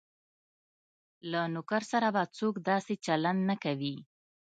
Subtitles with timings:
[1.31, 3.95] له نوکر سره به څوک داسې چلند نه کوي.